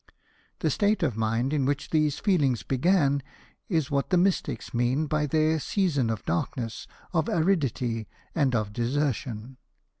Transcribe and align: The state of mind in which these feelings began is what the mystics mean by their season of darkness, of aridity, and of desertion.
The 0.61 0.71
state 0.71 1.03
of 1.03 1.15
mind 1.15 1.53
in 1.53 1.63
which 1.63 1.91
these 1.91 2.17
feelings 2.17 2.63
began 2.63 3.21
is 3.69 3.91
what 3.91 4.09
the 4.09 4.17
mystics 4.17 4.73
mean 4.73 5.05
by 5.05 5.27
their 5.27 5.59
season 5.59 6.09
of 6.09 6.25
darkness, 6.25 6.87
of 7.13 7.29
aridity, 7.29 8.07
and 8.33 8.55
of 8.55 8.73
desertion. 8.73 9.57